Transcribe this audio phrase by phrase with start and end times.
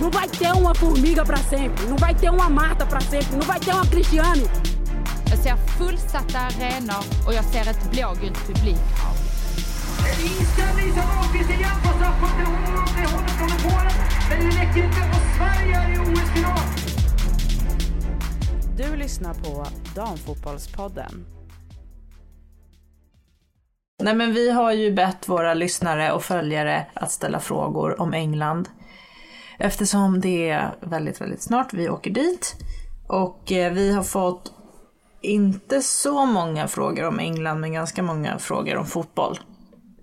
[0.00, 3.46] Não vai ter uma formiga para sempre, não vai ter uma Marta para sempre, não
[3.46, 4.44] vai ter uma Cristiane.
[5.30, 9.14] Jag ser fullsatta arenor och jag ser ett blågult publikhav.
[10.22, 12.46] Inställning som Ahlqvist igen på straffpunkten.
[12.46, 13.92] Hon når det hållet från Polen.
[14.30, 16.58] Men det räcker inte och Sverige är i OS-final.
[18.76, 21.26] Du lyssnar på Damfotbollspodden.
[24.02, 28.68] Nej men vi har ju bett våra lyssnare och följare att ställa frågor om England.
[29.58, 32.56] Eftersom det är väldigt, väldigt snart vi åker dit.
[33.08, 34.52] Och eh, vi har fått
[35.20, 39.38] inte så många frågor om England men ganska många frågor om fotboll.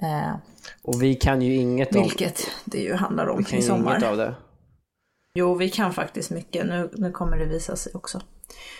[0.01, 0.35] Eh,
[0.83, 3.91] Och vi kan ju inget om, vilket det ju handlar om vi kan i sommar.
[3.91, 4.35] inget av det.
[5.37, 6.65] Jo, vi kan faktiskt mycket.
[6.65, 8.21] Nu, nu kommer det visa sig också.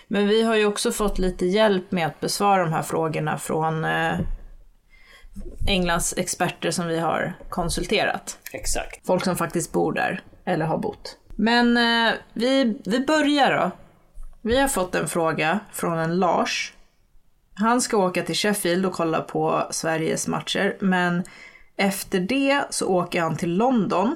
[0.07, 3.85] Men vi har ju också fått lite hjälp med att besvara de här frågorna från
[3.85, 4.19] eh,
[5.67, 8.38] Englands experter som vi har konsulterat.
[8.53, 9.07] Exakt.
[9.07, 11.17] Folk som faktiskt bor där, eller har bott.
[11.35, 13.72] Men eh, vi, vi börjar då.
[14.42, 16.73] Vi har fått en fråga från en Lars.
[17.53, 21.23] Han ska åka till Sheffield och kolla på Sveriges matcher, men
[21.78, 24.16] efter det så åker han till London.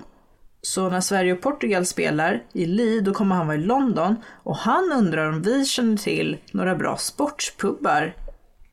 [0.62, 4.16] Så när Sverige och Portugal spelar i Lee, då kommer han vara i London.
[4.44, 8.14] Och han undrar om vi känner till några bra sportspubbar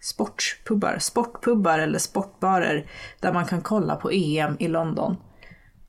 [0.01, 2.87] Sportpubbar, sportpubbar eller sportbarer
[3.21, 5.17] där man kan kolla på EM i London.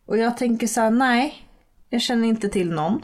[0.08, 1.47] Och jag tänker så här, nej,
[1.90, 3.02] jag känner inte till någon.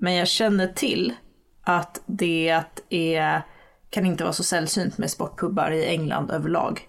[0.00, 1.14] Men jag känner till
[1.62, 3.42] att det är,
[3.90, 6.88] kan inte vara så sällsynt med sportpubbar i England överlag.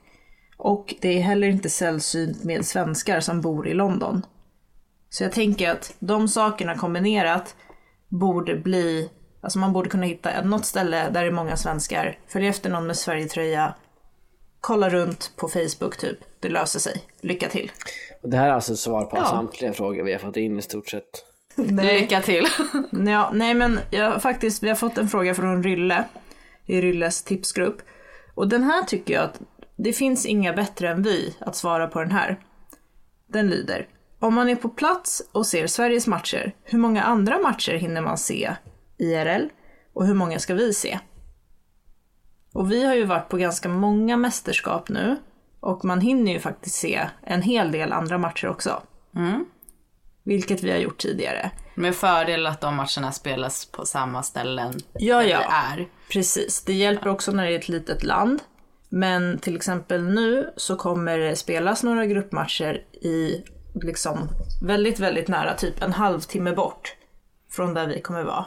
[0.57, 4.25] Och det är heller inte sällsynt med svenskar som bor i London.
[5.09, 7.55] Så jag tänker att de sakerna kombinerat
[8.07, 9.09] borde bli,
[9.41, 12.87] alltså man borde kunna hitta något ställe där det är många svenskar, följa efter någon
[12.87, 13.73] med Sverigetröja,
[14.61, 16.17] kolla runt på Facebook typ.
[16.39, 17.01] Det löser sig.
[17.21, 17.71] Lycka till.
[18.21, 19.25] Och det här är alltså svar på Ja.
[19.25, 21.25] samtliga frågor vi har fått in i stort sett.
[21.57, 22.45] Lycka till.
[23.07, 26.03] ja, nej men jag, faktiskt, vi har fått en fråga från Rylle
[26.65, 27.81] i Rylles tipsgrupp.
[28.35, 29.41] Och den här tycker jag att
[29.75, 32.39] det finns inga bättre än vi att svara på den här.
[33.27, 33.87] Den lyder.
[34.19, 38.17] Om man är på plats och ser Sveriges matcher, hur många andra matcher hinner man
[38.17, 38.55] se
[38.97, 39.47] IRL?
[39.93, 40.99] Och hur många ska vi se?
[42.53, 45.15] Och vi har ju varit på ganska många mästerskap nu.
[45.59, 48.81] Och man hinner ju faktiskt se en hel del andra matcher också.
[50.27, 51.51] Vilket vi har gjort tidigare.
[51.75, 55.39] Med fördel att de matcherna spelas på samma ställen Ja, där ja.
[55.39, 55.87] vi är.
[56.11, 58.41] Precis, det hjälper också när det är ett litet land.
[58.89, 63.43] Men till exempel nu så kommer det spelas några gruppmatcher i
[63.73, 64.29] liksom
[64.61, 66.95] väldigt, väldigt nära, typ en halvtimme bort
[67.51, 68.45] från där vi kommer vara.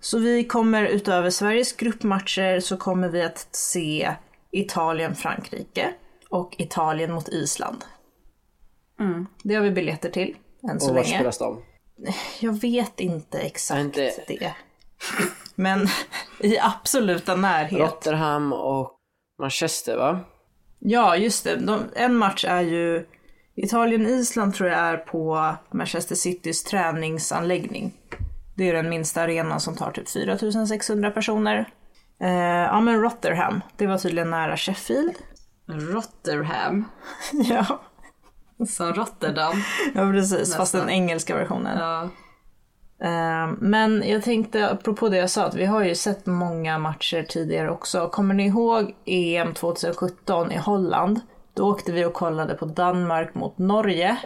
[0.00, 4.14] Så vi kommer utöver Sveriges gruppmatcher så kommer vi att se
[4.50, 5.92] Italien-Frankrike
[6.28, 7.84] och Italien mot Island.
[9.42, 10.36] Det har vi biljetter till
[10.70, 11.14] än så Och var länge.
[11.16, 11.62] spelas de?
[12.40, 14.54] Jag vet inte exakt Inte- det.
[15.54, 15.86] Men
[16.40, 17.80] i absoluta närhet.
[17.80, 18.92] Rotherham och
[19.40, 20.20] Manchester va?
[20.78, 21.56] Ja, just det.
[21.56, 23.06] De, en match är ju
[23.56, 27.94] Italien-Island tror jag är på Manchester Citys träningsanläggning.
[28.56, 31.70] Det är den minsta arenan som tar typ 4600 personer.
[32.20, 32.28] Eh,
[32.62, 35.14] ja men Rotherham, det var tydligen nära Sheffield.
[35.66, 36.84] Rotherham,
[37.32, 37.80] ja.
[38.66, 39.52] Som Rotterdam.
[39.94, 40.56] ja, precis.
[40.56, 40.80] Fast Nästan.
[40.80, 41.78] den engelska versionen.
[41.78, 42.02] Ja.
[43.00, 47.22] Eh, Men jag tänkte, apropå det jag sa, att vi har ju sett många matcher
[47.28, 48.08] tidigare också.
[48.08, 51.20] Kommer ni ihåg EM 2017 i Holland?
[51.54, 54.16] Då åkte vi och kollade på Danmark mot Norge.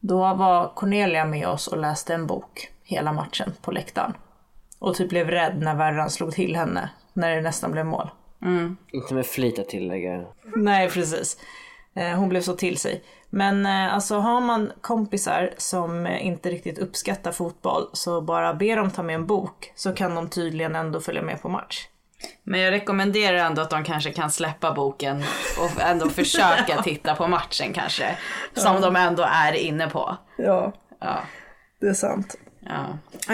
[0.00, 4.12] Då var Cornelia med oss och läste en bok hela matchen på läktaren.
[4.78, 8.10] Och typ blev rädd när värran slog till henne när det nästan blev mål.
[8.92, 10.24] Inte med flit att tillägga.
[10.56, 11.36] Nej, precis.
[11.96, 13.02] Eh, Hon blev så till sig.
[13.30, 18.90] Men eh, alltså har man kompisar som inte riktigt uppskattar fotboll så bara be dem
[18.90, 21.86] ta med en bok så kan de tydligen ändå följa med på match.
[22.42, 25.22] Men jag rekommenderar ändå att de kanske kan släppa boken
[25.58, 28.16] och ändå försöka titta på matchen kanske.
[28.54, 30.16] Som de ändå är inne på.
[30.36, 31.20] Ja, Ja.
[31.80, 32.34] det är sant.
[32.60, 32.84] Ja.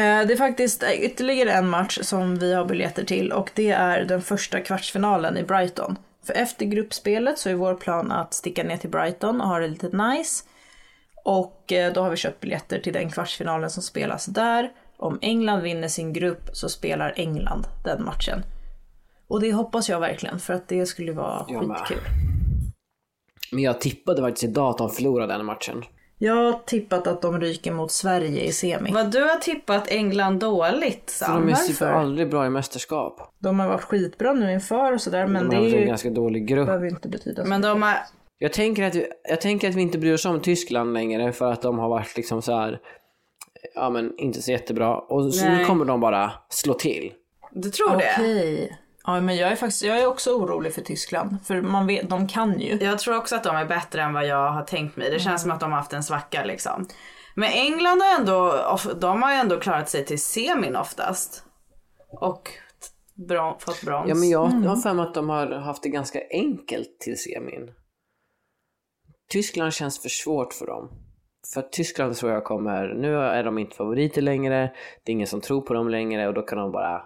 [0.01, 4.05] Eh, Det är faktiskt ytterligare en match som vi har biljetter till och det är
[4.05, 5.97] den första kvartsfinalen i Brighton.
[6.29, 9.69] För efter gruppspelet så är vår plan att sticka ner till Brighton och ha det
[9.69, 10.45] lite nice.
[11.25, 14.73] Och eh, då har vi köpt biljetter till den kvartsfinalen som spelas där.
[14.97, 18.43] Om England vinner sin grupp så spelar England den matchen.
[19.29, 21.77] Och det hoppas jag verkligen för att det skulle vara Jag med.
[21.77, 22.05] skitkul.
[23.53, 25.85] Men jag tippade faktiskt idag att de förlorade den matchen.
[26.19, 28.93] Jag har tippat att de ryker mot Sverige i semi.
[28.93, 31.47] Vad du har tippat England dåligt För Sam.
[31.47, 33.35] de är super aldrig bra i mästerskap.
[33.39, 35.87] De har varit skitbra nu inför och sådär men De det är haft en ju,
[35.87, 36.67] ganska dålig grupp.
[36.67, 37.49] behöver ju inte betyda så.
[37.49, 37.95] Men de har...
[38.39, 41.53] Jag tänker, att vi, jag tänker att vi inte bryr oss om Tyskland längre för
[41.53, 42.81] att de har varit liksom så här
[43.75, 44.99] ja men inte så jättebra.
[44.99, 47.13] Och så nu kommer de bara slå till.
[47.53, 48.15] Du tror det?
[48.19, 48.79] Okej.
[49.09, 51.37] Ja, men jag är faktiskt, jag är också orolig för Tyskland.
[51.45, 52.77] För man vet, de kan ju.
[52.77, 55.11] Jag tror också att de är bättre än vad jag har tänkt mig.
[55.11, 56.87] Det känns som att de har haft en svacka liksom.
[57.35, 58.55] Men England har ändå,
[59.01, 61.45] de har ändå klarat sig till semin oftast.
[62.21, 62.51] Och
[63.29, 64.09] bron, fått brons.
[64.09, 64.67] Ja men jag Mm.
[64.67, 67.71] har för mig att de har haft det ganska enkelt till semin.
[69.31, 70.91] Tyskland känns för svårt för dem.
[71.55, 74.73] För Tyskland tror jag kommer, nu är de inte favoriter längre,
[75.05, 77.03] det är ingen som tror på dem längre och då kan de bara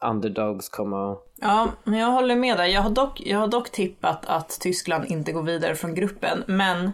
[0.00, 1.22] underdogs komma och...
[1.36, 2.72] Ja, men jag håller med dig.
[2.72, 6.44] Jag har dock, jag har dock tippat att Tyskland inte går vidare från gruppen.
[6.46, 6.92] Men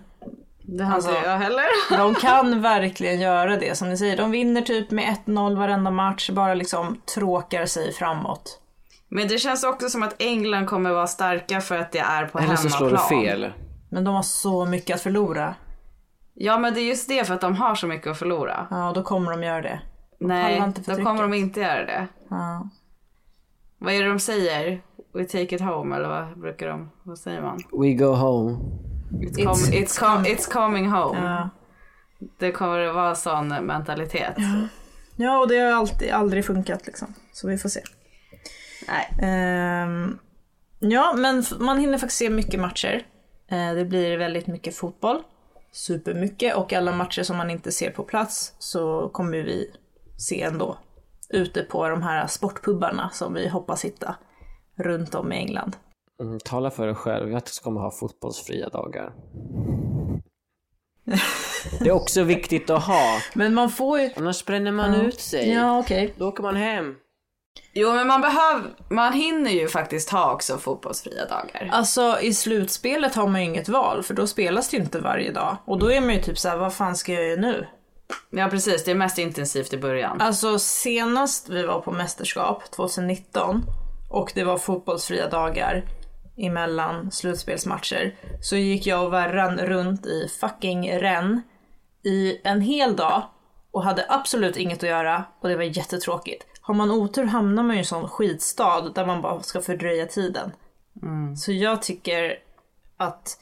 [0.62, 1.64] det har alltså- inte jag heller.
[1.98, 3.78] de kan verkligen göra det.
[3.78, 6.30] Som ni säger, de vinner typ med 1-0 varenda match.
[6.30, 8.58] Bara liksom tråkar sig framåt.
[9.08, 12.38] Men det känns också som att England kommer vara starka för att det är på
[12.38, 13.20] Eller så slår hemmaplan.
[13.20, 13.52] det fel.
[13.90, 15.54] Men de har så mycket att förlora.
[16.34, 18.66] Ja men det är just det för att de har så mycket att förlora.
[18.70, 19.80] Ja, och då kommer de göra det.
[20.20, 22.06] Nej, pallar inte då kommer de inte göra det.
[22.30, 22.68] Ja.
[23.84, 24.82] Vad är det de säger?
[25.14, 27.58] We take it home eller vad brukar de, vad säger man?
[27.72, 28.58] We go home.
[29.12, 31.18] It's, com- it's, com- it's coming home.
[31.20, 31.48] Ja.
[32.38, 34.36] Det kommer att vara sån mentalitet.
[35.16, 37.14] ja, och det har alltid, aldrig funkat liksom.
[37.32, 37.80] Så vi får se.
[38.88, 39.30] Nej.
[39.30, 40.18] Ehm,
[40.78, 43.06] ja, men man hinner faktiskt se mycket matcher.
[43.50, 45.22] Eh, det blir väldigt mycket fotboll.
[45.72, 46.56] Supermycket.
[46.56, 49.70] Och alla matcher som man inte ser på plats så kommer vi
[50.18, 50.78] se ändå.
[51.32, 54.16] Ute på de här sportpubbarna som vi hoppas hitta
[54.76, 55.76] runt om i England.
[56.20, 59.12] Mm, tala för dig själv, jag kommer ha fotbollsfria dagar.
[61.80, 64.10] Det är också viktigt att ha, Men man får ju...
[64.16, 65.52] annars bränner man ut sig.
[65.52, 66.14] Ja, okej.
[66.18, 66.96] Då åker man hem.
[67.72, 71.68] Jo men man behöver, man hinner ju faktiskt ha också fotbollsfria dagar.
[71.72, 75.32] Alltså i slutspelet har man ju inget val för då spelas det ju inte varje
[75.32, 75.56] dag.
[75.64, 77.66] Och då är man ju typ såhär, vad fan ska jag göra nu?
[78.30, 80.20] Ja precis, det är mest intensivt i början.
[80.20, 83.62] Alltså senast vi var på mästerskap, 2019,
[84.10, 85.84] och det var fotbollsfria dagar
[86.36, 91.42] emellan slutspelsmatcher, så gick jag och Verran runt i fucking Rennes
[92.04, 93.22] i en hel dag
[93.70, 96.46] och hade absolut inget att göra och det var jättetråkigt.
[96.60, 100.06] Har man otur hamnar man ju i en sån skitstad där man bara ska fördröja
[100.06, 100.52] tiden.
[101.36, 102.38] Så jag tycker
[102.96, 103.38] att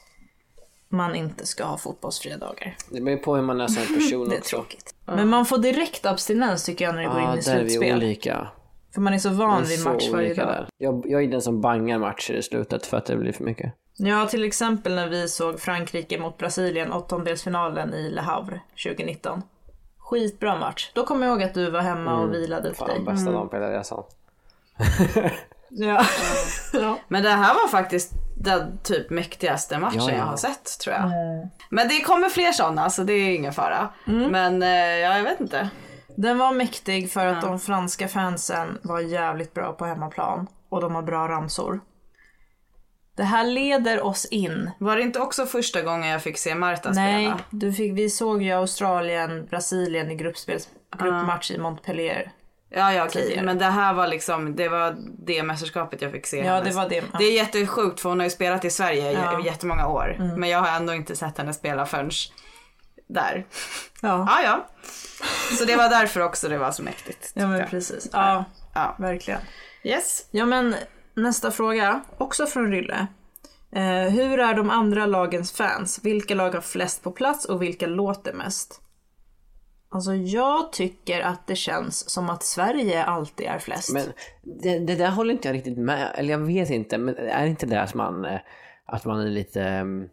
[0.91, 2.75] man inte ska ha fotbollsfria dagar.
[2.89, 4.55] Det beror på hur man är som person Det är också.
[4.55, 4.95] tråkigt.
[5.05, 7.63] Men man får direkt abstinens tycker jag när det går Ja, in i där är
[7.63, 7.97] vi slutspel.
[7.97, 8.47] olika.
[8.93, 10.53] För man är så van vid så match varje olika dag.
[10.55, 10.67] där.
[10.77, 13.73] Jag, jag är den som bangar matcher i slutet för att det blir för mycket.
[13.97, 19.41] Ja, till exempel när vi såg Frankrike mot Brasilien, åttondelsfinalen i Le Havre 2019.
[19.97, 20.91] Skitbra match.
[20.93, 22.99] Då kommer jag ihåg att du var hemma och vilade upp Fan, dig.
[22.99, 24.03] bästa dagen på hela resan.
[25.71, 26.05] Ja.
[26.73, 26.99] ja.
[27.07, 30.17] Men det här var faktiskt den typ mäktigaste matchen Ja, ja.
[30.17, 31.11] jag har sett tror jag.
[31.69, 33.89] Men det kommer fler sådana så det är ingen fara.
[34.07, 34.31] Mm.
[34.31, 35.69] Men eh, ja, jag vet inte.
[36.15, 40.47] Den var mäktig för att de franska fansen var jävligt bra på hemmaplan.
[40.69, 41.79] Och de har bra ramsor.
[43.17, 44.71] Det här leder oss in.
[44.79, 47.39] Var det inte också första gången jag fick se Marta Nej, spela?
[47.49, 52.31] du fick, vi såg ju Australien, Brasilien i gruppspels, gruppmatch i Montpellier.
[52.73, 53.41] Ja, ja okej.
[53.43, 54.95] Men det här var liksom, det var
[55.25, 56.69] det mästerskapet jag fick se Ja, henne.
[56.69, 57.03] det var det.
[57.17, 59.29] Det är jättesjukt för hon har ju spelat i Sverige Ja.
[59.29, 59.41] Mm.
[59.41, 60.33] i jättemånga år.
[60.37, 62.11] Men jag har ändå inte sett henne spela förrän
[63.09, 63.45] där.
[64.01, 64.67] Ja, Ja, ja.
[65.57, 67.31] Så det var därför också det var så mäktigt.
[67.33, 68.09] ja men precis.
[68.13, 68.95] Ja, Ja.
[68.99, 69.39] verkligen.
[69.83, 70.25] Yes.
[70.31, 70.75] Ja men
[71.15, 73.07] nästa fråga, också från Rylle.
[73.75, 75.99] Eh, hur är de andra lagens fans?
[76.03, 78.81] Vilka lag har flest på plats och vilka låter mest?
[79.93, 83.93] Alltså jag tycker att det känns som att Sverige alltid är flest.
[83.93, 84.05] Men
[84.61, 87.49] det, det där håller inte jag riktigt med Eller jag vet inte, men är det
[87.49, 88.39] inte det att man, eh,
[88.85, 90.09] att man är lite um,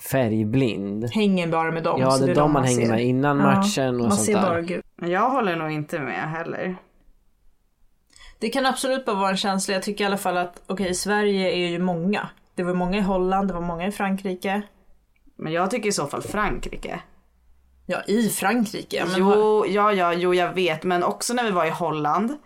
[0.00, 1.10] färgblind?
[1.10, 2.00] Hänger bara med dem.
[2.00, 2.92] Ja, det är de man hänger ser.
[2.92, 4.42] med innan Ja, matchen och Man sånt ser där.
[4.42, 4.84] bara gult.
[4.96, 6.76] Jag håller nog inte med heller.
[8.38, 9.74] Det kan absolut bara vara en känsla.
[9.74, 12.28] Jag tycker i alla fall att, okej Sverige är ju många.
[12.54, 14.62] Det var många i Holland, det var många i Frankrike.
[15.36, 17.00] Men jag tycker i så fall Frankrike.
[17.86, 18.96] Ja, i Frankrike.
[18.96, 20.82] ja, Men Jo, ja, ja, jo jag vet.
[20.82, 22.36] Men också när vi var i Holland.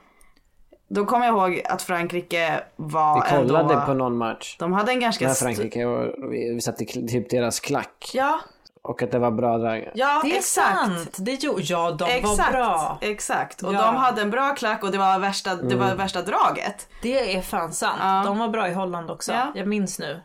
[0.89, 3.87] Då kommer jag ihåg att Frankrike var Vi kollade ändå...
[3.87, 4.57] på någon match.
[4.59, 5.27] De hade en ganska...
[5.27, 8.11] När Frankrike och vi, vi satt i typ deras klack.
[8.15, 8.41] Ja,
[8.83, 9.91] Och att det var bra drag.
[9.95, 10.77] ja Det är exakt.
[10.77, 11.17] sant!
[11.19, 12.99] Det jo, ja, de Exakt, var bra.
[13.01, 13.63] exakt.
[13.63, 13.83] Och Ja.
[13.83, 16.89] de hade en bra klack och det var värsta, det var värsta draget.
[17.03, 17.99] Det är fan sant.
[18.01, 18.23] Ja.
[18.27, 19.33] De var bra i Holland också.
[19.33, 19.53] Ja.
[19.55, 20.21] Jag minns nu.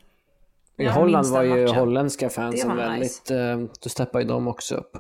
[0.78, 1.75] I Jag Holland var ju matchen.
[1.75, 4.92] holländska fansen väldigt, eh, då steppade ju de också upp.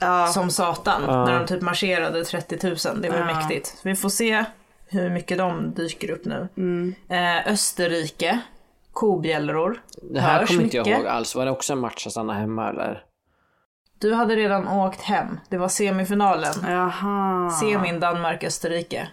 [0.00, 1.02] Ja, Som satan.
[1.06, 3.02] När de typ marscherade 30 000.
[3.02, 3.24] Det var Ja.
[3.24, 3.80] mäktigt.
[3.84, 4.44] Vi får se
[4.86, 6.48] hur mycket de dyker upp nu.
[6.56, 6.94] Mm.
[7.08, 8.40] Eh, Österrike.
[8.92, 9.82] Kobjällror.
[10.12, 11.34] Det här kommer inte jag ihåg alls.
[11.34, 13.02] Var det också en match att stanna hemma eller?
[14.00, 15.40] Du hade redan åkt hem.
[15.50, 16.54] Det var semifinalen.
[16.68, 17.50] Jaha.
[17.50, 19.08] Semin Danmark-Österrike.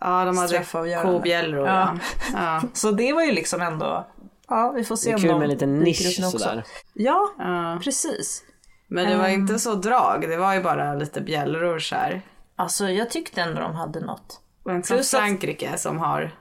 [0.00, 0.64] Ja, de hade
[1.02, 1.66] kobjällror.
[1.66, 1.74] Ja.
[1.74, 1.98] Ja.
[2.62, 2.68] Ja.
[2.72, 4.06] Så det var ju liksom ändå...
[4.48, 6.38] Ja, vi får se Det är om kul de med en liten nisch också.
[6.38, 6.64] sådär.
[6.94, 7.80] Ja, Ja.
[7.84, 8.42] precis.
[8.88, 12.22] Men det var inte så drag, det var ju bara lite bjällror så här.
[12.56, 14.40] Alltså jag tyckte ändå de hade något.
[14.68, 16.34] Inte som Plus att- Frankrike som har.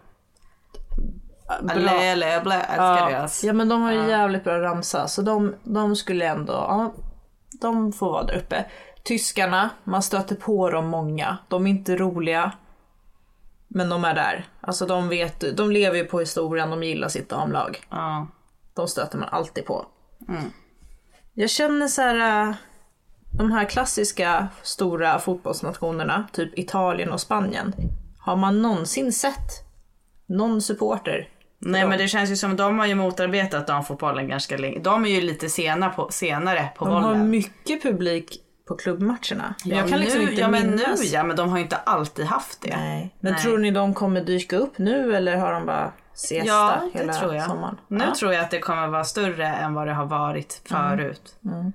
[1.70, 3.44] Allé, allé, blä, älskar Ja, deras.
[3.44, 6.94] ja men de har ju jävligt bra ramsa så de, de skulle ändå, ja,
[7.62, 8.66] de får vara där uppe.
[9.04, 11.38] Tyskarna, man stöter på dem många.
[11.48, 12.52] De är inte roliga.
[13.68, 14.46] Men de är där.
[14.62, 17.80] Alltså de vet, de lever ju på historien, de gillar sitt damlag.
[17.90, 18.28] Ja.
[18.74, 19.86] De stöter man alltid på.
[21.34, 22.56] Jag känner så här, äh,
[23.38, 27.74] de här klassiska stora fotbollsnationerna, typ Italien och Spanien.
[28.20, 29.52] Har man någonsin sett
[30.26, 31.30] någon supporter?
[31.60, 34.80] Nej men det känns ju som de har ju motarbetat damfotbollen ganska länge.
[34.80, 37.30] De är ju lite sena på, senare på De har bollen.
[37.30, 39.56] mycket publik på klubbmatcherna.
[39.66, 41.12] Ja, jag kan liksom nu, inte ja men nu minnas.
[41.14, 42.78] ja, men de har ju inte alltid haft det.
[42.78, 43.16] Nej.
[43.20, 43.42] Men Nej.
[43.42, 47.36] tror ni de kommer dyka upp nu eller har de bara siesta Ja, hela tror
[47.36, 47.46] jag.
[47.46, 47.78] sommaren?
[47.88, 48.16] Nu ja.
[48.16, 51.36] tror jag att det kommer vara större än vad det har varit förut.
[51.46, 51.74] Mm.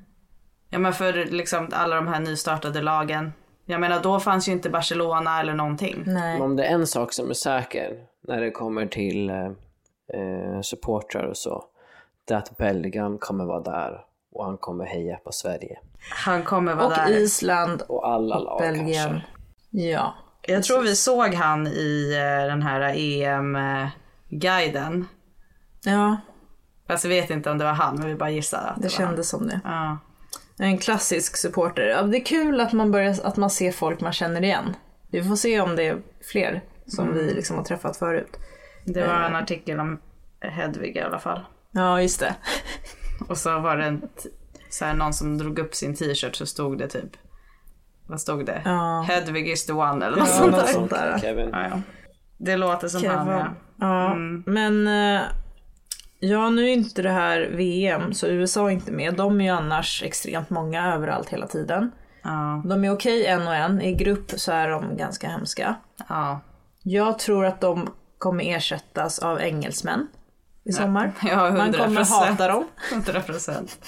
[0.71, 3.33] Ja men för liksom alla de här nystartade lagen.
[3.65, 6.03] Jag menar då fanns ju inte Barcelona eller någonting.
[6.07, 6.41] Nej.
[6.41, 7.93] Om det är en sak som är säker
[8.29, 9.45] när det kommer till eh,
[10.15, 11.65] eh, supportrar och så,
[12.29, 14.01] det är att Belgien kommer vara där
[14.33, 15.79] och han kommer heja på Sverige.
[16.25, 17.11] Han kommer vara Och där.
[17.11, 19.09] Island, Och alla lag Belgien.
[19.11, 19.27] kanske.
[19.71, 20.15] Ja.
[20.47, 22.81] Jag tror vi såg han i eh, den här
[24.31, 25.07] EM-guiden.
[25.85, 26.17] Ja,
[26.89, 28.95] Fast jag vet inte om det var han, men vi bara gissar att det, det
[28.99, 29.09] var han.
[29.09, 29.61] kändes som det.
[29.65, 29.99] Ja.
[30.59, 32.03] En klassisk supporter.
[32.11, 34.77] Det är kul att man, börjar, att man ser folk man känner igen.
[35.11, 37.19] Vi får se om det är fler som Mm.
[37.19, 38.37] vi liksom har träffat förut.
[38.85, 40.01] Det var en artikel om
[40.41, 41.41] Hedvig i alla fall.
[41.71, 42.35] Ja, just det.
[43.29, 44.03] Och så var det en
[44.71, 47.17] så här, någon som drog upp sin t-shirt så stod det typ,
[48.07, 48.63] vad stod det?
[48.65, 49.05] Ja.
[49.09, 50.73] Hedvig is the one eller något Ja, sånt något där.
[50.73, 51.19] sånt där.
[51.19, 51.49] Kevin.
[51.53, 51.81] Ja, ja.
[52.39, 53.39] Det låter som han Kevin.
[53.41, 53.47] ja.
[53.77, 54.43] Ja, Mm.
[54.47, 54.87] men
[55.17, 55.23] eh,
[56.19, 59.15] ja, nu är inte det här VM så USA är inte med.
[59.15, 61.91] De är ju annars extremt många överallt hela tiden.
[62.23, 63.81] Ja, De är okej en och en.
[63.83, 65.75] I grupp så är de ganska hemska.
[66.09, 66.41] ja.
[66.85, 67.89] Jag tror att de
[68.19, 70.07] kommer ersättas av engelsmän
[70.65, 71.13] i sommar.
[71.23, 72.05] Ja, Man kommer 100%.
[72.05, 72.65] hata dem.
[72.93, 73.79] 100 procent.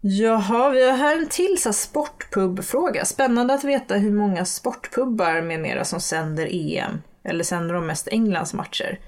[0.00, 3.04] Jaha, vi har här en till sportpubfråga.
[3.04, 7.02] Spännande att veta hur många sportpubbar med mera som sänder EM.
[7.24, 8.98] Eller sänder de mest Englands matcher.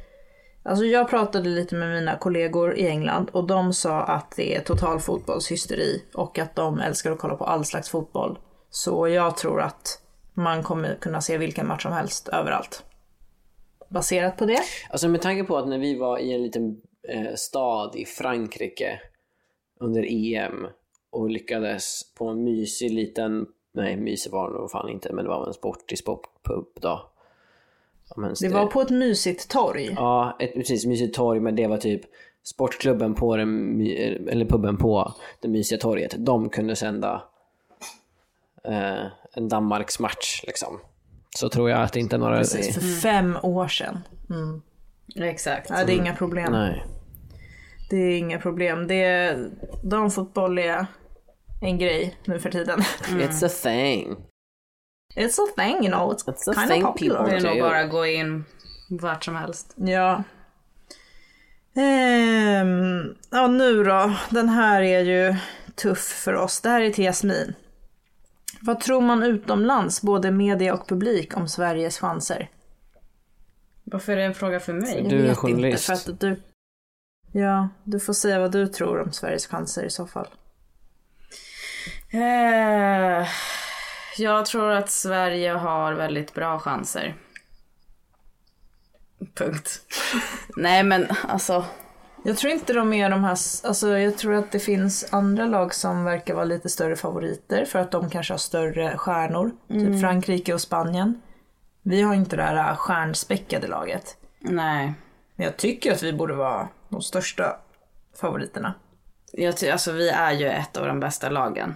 [0.64, 4.60] Alltså jag pratade lite med mina kollegor i England och de sa att det är
[4.60, 8.38] total fotbollshysteri och att de älskar att kolla på all slags fotboll.
[8.70, 10.00] Så jag tror att
[10.34, 12.82] man kommer kunna se vilken match som helst överallt.
[13.88, 14.58] Baserat på det.
[14.90, 19.00] Alltså med tanke på att när vi var i en liten eh, stad i Frankrike
[19.80, 20.66] under EM
[21.10, 25.30] och lyckades på en mysig liten, nej mysig var det nog fan inte, men det
[25.30, 27.10] var en sportig sportpub då.
[28.16, 29.92] Ens Det var på ett mysigt torg.
[29.96, 32.00] Ja, ett precis mysigt torg, men det var typ
[32.42, 33.80] sportklubben på den,
[34.28, 36.14] eller puben på det mysiga torget.
[36.18, 37.22] De kunde sända
[38.64, 40.80] eh, en Danmarks match liksom.
[41.36, 42.38] Så tror jag att det inte är några...
[42.38, 44.00] Precis, för fem år sedan.
[45.16, 45.70] Exakt.
[45.70, 46.52] Ja, det är inga problem.
[46.52, 46.84] Nej.
[47.90, 48.86] Det är inga problem.
[48.86, 49.50] Det är,
[49.82, 50.86] damfotboll är
[51.60, 52.80] en grej nu för tiden.
[53.08, 54.16] It's a thing.
[55.16, 57.26] It's a thing you know, it's, It's a kind thing of popular.
[57.26, 58.44] Det är nog bara att gå in
[58.90, 59.74] vart som helst.
[59.76, 60.22] Ja.
[61.76, 64.14] Ehm, ja nu då.
[64.30, 65.34] Den här är ju
[65.74, 66.60] tuff för oss.
[66.60, 67.54] Det här är till Jasmin.
[68.60, 72.50] Vad tror man utomlands, både media och publik, om Sveriges chanser?
[73.84, 74.96] Varför är det en fråga för mig?
[75.00, 75.88] Jag Du är vet journalist.
[75.88, 76.42] Inte, för att du...
[77.32, 80.28] Ja, du får säga vad du tror om Sveriges chanser i så fall.
[82.12, 83.28] Eh,
[84.18, 87.16] jag tror att Sverige har väldigt bra chanser.
[89.34, 89.80] Punkt.
[90.56, 91.64] Nej men alltså.
[92.26, 95.74] Jag tror inte de är de här, alltså jag tror att det finns andra lag
[95.74, 99.50] som verkar vara lite större favoriter för att de kanske har större stjärnor.
[99.68, 101.20] Typ Frankrike och Spanien.
[101.82, 104.16] Vi har inte det här stjärnspäckade laget.
[104.40, 104.94] Nej.
[105.36, 107.56] Men jag tycker att vi borde vara de största
[108.20, 108.74] favoriterna.
[109.32, 111.74] Jag, ty- alltså vi är ju ett av de bästa lagen.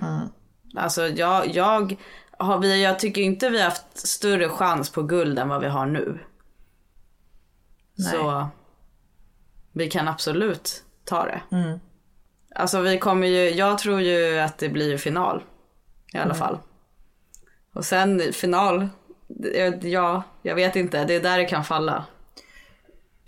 [0.76, 1.96] Alltså jag, jag,
[2.38, 5.68] har vi, jag tycker inte vi har haft större chans på guld än vad vi
[5.68, 6.18] har nu.
[8.12, 8.48] Så
[9.72, 11.40] vi kan absolut ta det.
[12.54, 15.42] Alltså vi kommer ju, jag tror ju att det blir final.
[16.14, 16.58] I alla fall.
[17.74, 18.88] Och sen final,
[19.82, 22.04] ja, jag vet inte, det är där det kan falla.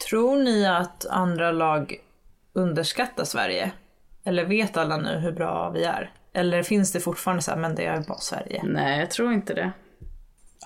[0.08, 1.96] Tror ni att andra lag
[2.52, 3.72] underskattar Sverige?
[4.24, 6.12] Eller vet alla nu hur bra vi är?
[6.32, 8.62] Eller finns det fortfarande så här, men det är bara Sverige?
[8.64, 9.72] Nej, jag tror inte det.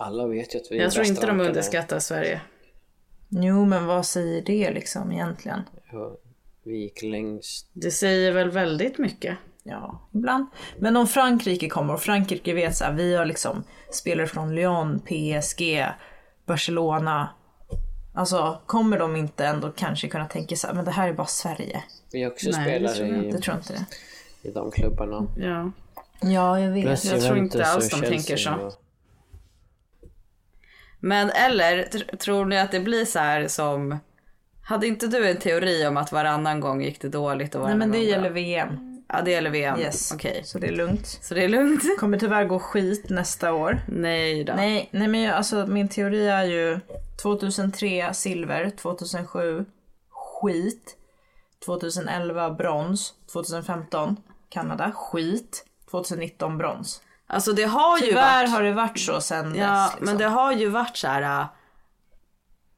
[0.00, 2.40] Alla vet ju att vi är Jag tror inte de underskattar Sverige.
[3.28, 5.60] Jo, men vad säger det liksom egentligen?
[5.92, 6.16] Ja,
[6.64, 7.70] Vi gick längst.
[7.72, 9.36] Det säger väl väldigt mycket.
[9.62, 10.46] Ja, ibland.
[10.78, 15.00] Men om Frankrike kommer och Frankrike vet så här, vi har liksom spelare från Lyon,
[15.00, 15.86] PSG,
[16.46, 17.28] Barcelona.
[18.14, 21.26] Alltså kommer de inte ändå kanske kunna tänka så här, men det här är bara
[21.26, 21.82] Sverige.
[22.12, 24.48] Vi har också Nej, det spelat tror jag i, Det tror inte det.
[24.48, 25.26] i de klubbarna.
[25.36, 25.72] Ja.
[26.20, 26.84] Ja, jag vet.
[26.84, 28.54] Plus jag tror inte Juventus alls de tänker så.
[28.54, 28.72] och-
[31.00, 33.98] Men eller tr- tror ni att det blir så här som...
[34.62, 37.78] Hade inte du en teori om att varannan gång gick det dåligt och Nej varannan
[37.78, 38.34] men det gång gäller bra?
[38.34, 39.02] VM.
[39.08, 39.80] Ja det gäller VM.
[39.80, 40.12] Yes.
[40.12, 40.42] Okej.
[40.44, 41.06] Så det är lugnt.
[41.22, 41.82] Så det är lugnt?
[41.98, 43.80] Kommer tyvärr gå skit nästa år.
[43.88, 44.52] Nej då.
[44.52, 46.80] Nej, nej men jag, alltså min teori är ju
[47.22, 49.64] 2003 silver, 2007
[50.10, 50.96] skit,
[51.64, 54.16] 2011 brons, 2015
[54.48, 57.02] Kanada skit, 2019 brons.
[57.28, 58.50] Alltså det har ju Tyvärr varit...
[58.50, 59.90] har det varit så sen Ja, dess.
[59.90, 60.04] Liksom.
[60.06, 61.22] men det har ju varit så här...
[61.40, 61.46] äh,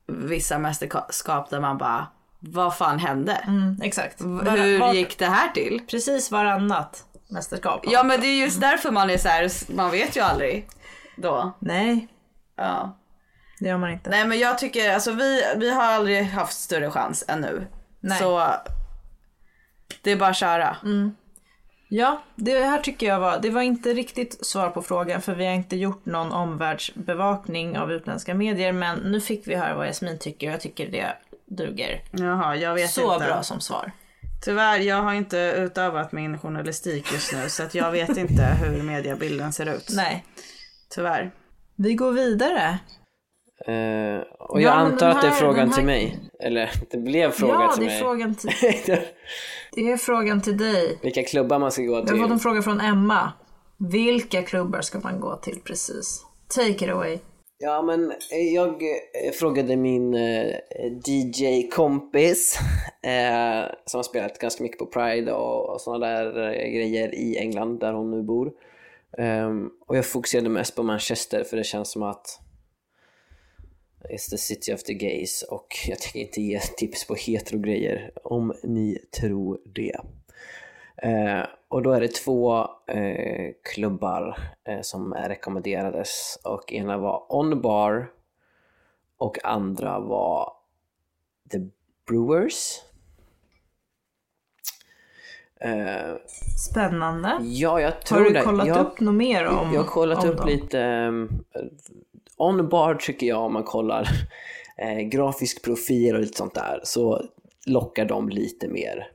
[0.07, 2.07] Vissa mästerskap där man bara...
[2.41, 3.33] Vad fan hände?
[3.33, 4.21] Mm, exakt.
[4.21, 5.81] Var- Hur var- gick det här till?
[5.91, 7.81] Precis varannat mästerskap.
[7.87, 10.69] Ja men det är just därför man är så här, man vet ju aldrig
[11.17, 11.53] då.
[11.59, 12.09] Nej,
[12.57, 12.99] Ja.
[13.61, 14.11] det gör man inte.
[14.11, 17.67] Nej men jag tycker, alltså vi, vi har aldrig haft större chans än nu.
[18.01, 18.19] Nej.
[18.19, 18.51] Så
[20.03, 20.77] det är bara att köra.
[21.91, 25.47] Ja, det här tycker jag var, det var inte riktigt svar på frågan för vi
[25.47, 30.19] har inte gjort någon omvärldsbevakning av utländska medier men nu fick vi höra vad Jasmin
[30.19, 31.07] tycker och jag tycker det
[31.47, 32.01] duger.
[32.13, 33.27] Jaha, jag vet Så inte.
[33.27, 33.93] bra som svar.
[34.45, 38.83] Tyvärr, jag har inte utövat min journalistik just nu så att jag vet inte hur
[38.83, 39.89] mediebilden ser ut.
[39.97, 40.25] Nej.
[40.95, 41.31] Tyvärr.
[41.77, 42.79] Vi går vidare.
[43.67, 46.19] Eh, och Ja, jag men antar den att det är här- frågan här- till mig.
[46.41, 48.01] Eller det blev frågan ja, till det är, mig.
[48.01, 48.51] frågan till,
[49.73, 50.99] det är frågan till dig.
[51.03, 52.39] Vilka klubbar man ska gå Jag har fått en till.
[52.43, 53.33] fråga från Emma.
[53.91, 56.25] Vilka klubbar ska man gå till precis?
[56.49, 57.19] Take it away.
[57.59, 60.55] Ja men eh, jag eh, frågade min eh,
[61.07, 62.59] DJ-kompis
[63.03, 67.81] eh, som har spelat ganska mycket på Pride och, och sådana där grejer i England
[67.81, 68.53] där hon nu bor.
[69.19, 72.41] Ehm, och jag fokuserade mest på Manchester för det känns som att
[74.05, 78.53] It's the city of the gays och jag tänker inte ge tips på hetero-grejer om
[78.63, 80.01] ni tror det.
[80.97, 87.63] Eh, och då är det två eh, klubbar eh, som rekommenderades och ena var On
[87.63, 88.11] Bar
[89.17, 90.53] och andra var
[91.53, 91.59] The
[92.09, 92.83] Brewers.
[95.61, 96.15] Eh,
[96.71, 97.39] Spännande.
[97.43, 98.43] ja, jag tror Har du det.
[98.43, 100.47] kollat jag, upp något mer om jag har kollat om upp dem?
[100.49, 100.79] lite.
[100.85, 101.45] Um,
[102.37, 104.09] on bar tycker jag om man kollar
[104.79, 107.23] eh, grafisk profil och lite sånt där så
[107.67, 109.07] lockar de lite mer.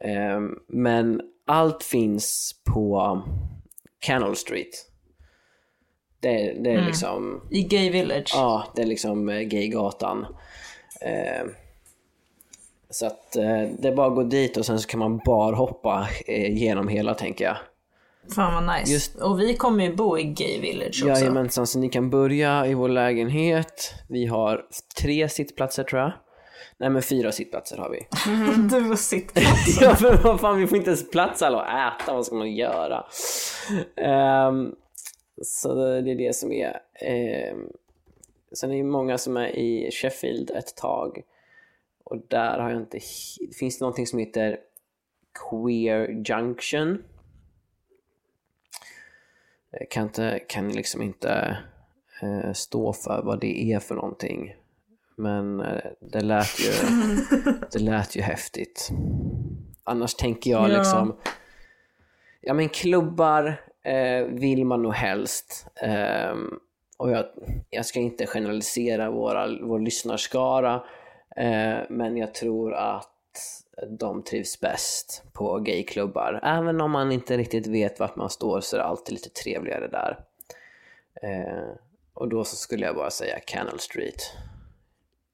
[0.00, 3.22] Ehm, men allt finns på
[3.98, 4.84] Canal Street.
[6.20, 6.28] Det,
[6.62, 6.86] det är Mm.
[6.86, 8.30] liksom, I Gay Village.
[8.34, 10.26] ja, det är liksom eh, gaygatan.
[12.90, 15.56] Så att eh, det är bara att gå dit och sen så kan man bara
[15.56, 17.56] hoppa eh, genom hela tänker jag.
[18.34, 18.92] Fan vad nice.
[18.92, 21.06] Just- Och vi kommer ju bo i Gay Village också.
[21.08, 23.94] Jajamensan, så ni kan börja i vår lägenhet.
[24.08, 24.64] Vi har
[25.00, 26.12] tre sittplatser tror jag.
[26.80, 28.06] Nej men fyra sittplatser har vi.
[28.78, 29.32] Du och sitt.
[29.80, 32.52] ja men vad fan, vi får inte ens plats alla att äta, vad ska man
[32.54, 33.04] göra?
[33.96, 34.74] Ehm,
[35.42, 36.80] så det är det som är.
[37.52, 37.68] Um,
[38.54, 41.22] sen är det många som är i Sheffield ett tag.
[42.10, 42.96] Och där har jag inte...
[42.98, 44.58] hi- Det finns någonting som heter
[45.50, 47.02] Queer Junction.
[49.70, 51.58] Jag kan, inte, kan liksom inte
[52.22, 54.54] eh, stå för vad det är för någonting.
[55.16, 56.72] Men eh, det lät ju,
[57.72, 58.88] det lät ju häftigt.
[59.84, 60.78] Annars tänker jag Ja.
[60.78, 61.16] liksom,
[62.40, 65.66] ja men klubbar eh, vill man nog helst.
[65.82, 66.60] Ehm,
[66.96, 67.26] och jag,
[67.70, 70.82] jag ska inte generalisera våra, vår lyssnarskara,
[71.88, 73.14] men jag tror att
[73.98, 76.40] de trivs bäst på gayklubbar.
[76.42, 79.88] Även om man inte riktigt vet vart man står så är det alltid lite trevligare
[79.88, 80.18] där.
[81.22, 81.68] Eh,
[82.14, 84.22] och då så skulle jag bara säga Canal Street.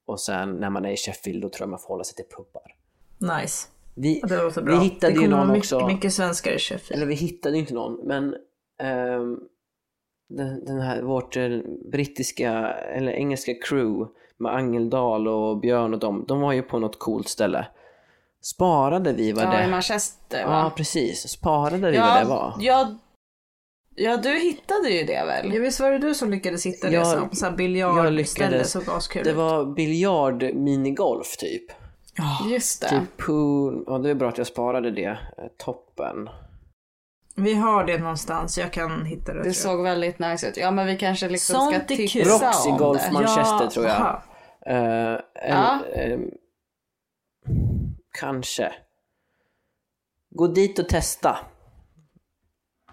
[0.06, 2.36] Och sen när man är i Sheffield då tror jag man får hålla sig till
[2.36, 2.74] pubbar.
[3.40, 3.68] Nice.
[3.94, 4.78] Vi, Det låter bra.
[4.78, 5.76] vi hittade det ju kommer någon vara också.
[5.76, 6.92] mycket, mycket svenskar i Sheffield.
[7.02, 8.36] Eller vi hittade ju inte någon, men
[8.80, 9.38] ehm,
[10.28, 11.48] den, den här, vårt eh,
[11.92, 16.98] brittiska, eller engelska crew med Angeldal och Björn och dem, de var ju på något
[16.98, 17.66] coolt ställe.
[18.42, 19.70] Sparade vi vad Ja, i det...
[19.70, 20.72] Manchester Ja, va?
[20.76, 21.28] precis.
[21.28, 22.54] Sparade vi vad det var?
[22.60, 22.94] ja,
[23.94, 25.54] ja, du hittade ju det väl?
[25.54, 28.64] Ja, visst var det du som lyckades hitta det Jag- som på så här biljardställe
[28.64, 31.64] såg askul Det var biljard minigolf typ.
[32.50, 32.88] Just det.
[32.88, 35.04] Typ pool, ja det är bra att jag sparade det.
[35.04, 36.28] Eh, Toppen.
[37.36, 39.42] Vi har det någonstans, jag kan hitta det.
[39.42, 40.56] Det såg väldigt nice ut.
[40.56, 42.28] Ja men vi kanske liksom Sånt ska tipsa kul.
[42.28, 43.12] Roxy om Golf det.
[43.12, 44.22] Manchester tror jag.
[44.66, 45.86] en, Ja.
[45.86, 46.18] eh,
[48.18, 48.72] kanske.
[50.30, 51.38] Gå dit och testa.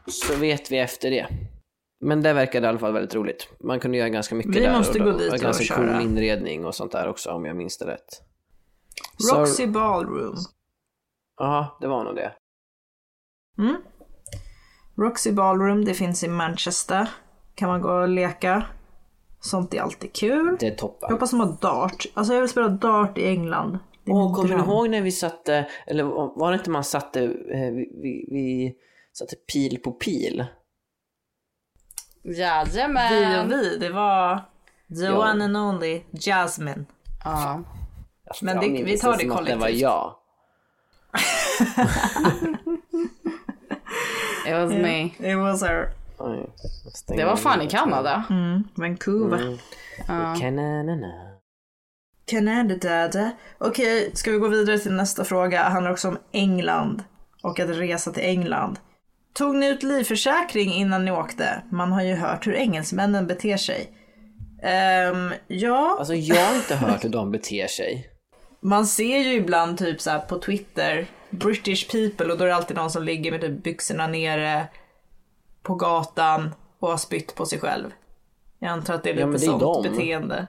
[0.07, 1.27] Så vet vi efter det.
[2.03, 3.49] Men det verkade i alla fall väldigt roligt.
[3.59, 4.77] Man kunde göra ganska mycket Vi där.
[4.77, 5.77] måste och gå dit var och ganska köra.
[5.77, 8.21] cool inredning och sånt där också om jag minns det rätt.
[9.17, 10.35] Så- Roxy Ballroom.
[11.37, 12.33] Ja, det var nog det.
[13.57, 13.75] Mm.
[15.01, 17.07] Roxy Ballroom, det finns i Manchester.
[17.55, 18.65] Kan man gå och leka.
[19.39, 20.57] Sånt är alltid kul.
[20.59, 20.99] Det är toppen.
[21.01, 22.05] Jag hoppas de har dart.
[22.13, 23.79] Alltså jag vill spela dart i England.
[24.03, 24.69] Min kommer ni dröm.
[24.69, 26.03] ihåg när vi satte, eller
[26.39, 27.29] var det inte man satte, eh,
[27.71, 28.75] vi, vi, vi
[29.13, 30.45] satte pil på pil?
[32.23, 33.45] Vi Jajamän.
[33.45, 34.35] och vi, det var
[34.99, 35.31] the Ja.
[35.31, 36.85] one and only Jasmine.
[37.23, 37.63] Ja.
[38.41, 39.81] Men det- vi tar det att Det var kollektivt.
[39.81, 40.15] jag.
[44.47, 45.03] It was me.
[45.03, 45.89] It was her.
[46.17, 46.49] Oj,
[47.07, 47.69] Det var fan i.
[47.69, 48.23] Kanada.
[48.29, 49.57] Mm, Vancouver.
[50.09, 50.39] Mm.
[50.39, 51.11] Kananana.
[52.25, 53.31] Kanada.
[53.57, 55.63] Okej, ska vi gå vidare till nästa fråga?
[55.63, 57.03] handlar också om England
[57.43, 58.79] och att resa till England.
[59.33, 61.63] Tog ni ut livförsäkring innan ni åkte?
[61.69, 63.89] Man har ju hört hur engelsmännen beter sig.
[64.63, 68.10] Ehm, ja, Alltså jag har inte hört hur de beter sig.
[68.61, 72.55] Man ser ju ibland typ så här på Twitter, British people och då är det
[72.55, 74.67] alltid någon som ligger med typ byxorna nere
[75.63, 77.89] på gatan och har spytt på sig själv.
[78.59, 79.83] Jag antar att det är lite Ja, men det är sånt dem.
[79.83, 80.47] beteende.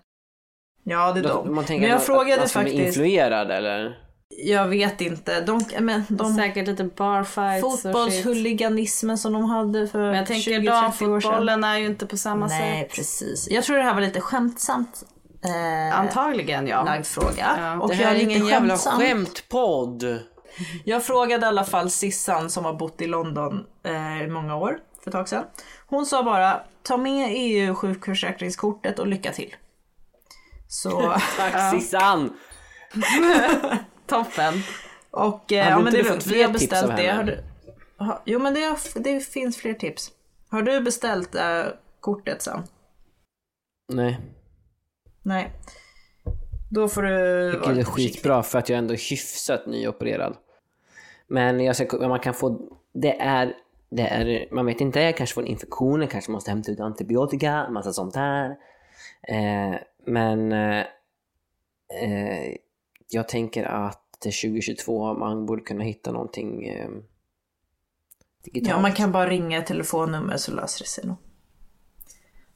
[0.85, 1.55] Ja, det är dem.
[1.55, 3.99] Man tänker Men jag att- frågade att de är faktiskt, influerad eller?
[4.45, 7.83] jag vet inte, de, men de Säkert lite barfights och shit.
[7.83, 10.83] fotbollshuliganismen som de hade för Men jag tänker 20-30 år sedan.
[10.83, 12.97] damfotbollen är ju inte på samma Nej, sätt.
[12.97, 13.49] precis.
[13.51, 15.03] Jag tror det här var lite skämtsamt
[15.45, 16.85] eh, Antagligen ja.
[16.85, 17.57] lagd fråga.
[17.59, 17.81] Ja.
[17.81, 20.23] Och det jag här är lite ingen jävla skämtpodd.
[20.85, 24.79] Jag frågade i alla fall Sissan som har bott i London eh, i många år,
[25.03, 25.45] för ett tag sedan.
[25.87, 29.57] Hon sa bara, ta med EU-sjukförsäkringskortet och lycka till.
[30.69, 31.01] Så,
[31.37, 32.37] Tack Sissan!
[34.07, 34.55] Toppen.
[35.11, 37.11] och eh, ja men det är fått vi har beställt det.
[37.11, 37.45] Har du,
[37.99, 40.11] ha, jo men det, det finns fler tips.
[40.51, 41.65] Har du beställt eh,
[42.01, 42.63] kortet sen?
[43.93, 44.21] Nej,
[45.23, 45.53] Nej.
[46.71, 50.37] Då får du jag vara är skitbra för att jag ändå är hyfsat nyopererad.
[51.27, 53.55] Men jag ska, man kan få, det är,
[53.91, 56.81] det är, man vet inte, jag kanske får en infektion, jag kanske måste hämta ut
[56.81, 58.57] antibiotika, massa sånt där.
[59.29, 59.75] Eh,
[60.07, 60.85] men eh,
[62.03, 62.57] eh,
[63.09, 66.89] jag tänker att till 2022 man borde kunna hitta någonting eh,
[68.45, 68.71] digitalt.
[68.77, 71.17] Ja, man kan bara ringa telefonnummer så löser det sig nog.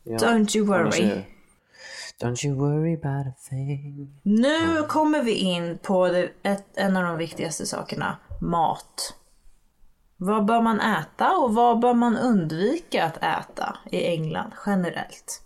[0.03, 1.23] Ja, Don't you worry.
[2.23, 4.21] Don't you worry about a thing.
[4.23, 8.17] Nu kommer vi in på det, ett, en av de viktigaste sakerna.
[8.41, 9.15] Mat.
[10.17, 15.43] Vad bör man äta och vad bör man undvika att äta i England generellt?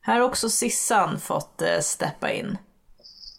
[0.00, 2.58] Här har också Sissan fått eh, steppa in.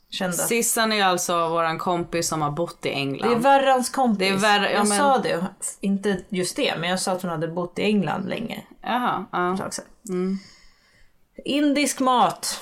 [0.10, 0.34] Kände.
[0.43, 3.41] att- Sissan är alltså våran kompis som har bott i Det är England.
[3.41, 4.19] Värrans kompis.
[4.19, 5.45] Det är Värra- ja, jag men- sa det,
[5.82, 8.63] inte just det, men jag sa att hon hade bott i England länge.
[8.82, 9.69] Jaha, ja.
[9.71, 9.86] sedan.
[11.45, 12.62] Indisk mat.